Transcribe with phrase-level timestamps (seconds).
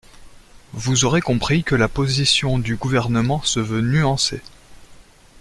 [0.73, 4.41] Vous aurez compris que la position du Gouvernement se veut nuancée.